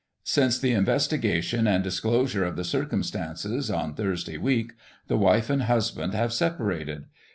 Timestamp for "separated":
6.33-7.05